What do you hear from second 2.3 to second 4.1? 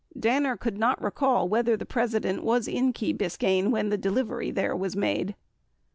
was in Key Biscayne when the